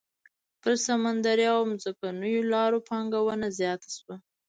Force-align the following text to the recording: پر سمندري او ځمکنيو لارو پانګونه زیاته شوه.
پر 0.61 0.73
سمندري 0.85 1.45
او 1.53 1.61
ځمکنيو 1.83 2.41
لارو 2.53 2.85
پانګونه 2.89 3.47
زیاته 3.59 3.89
شوه. 3.97 4.15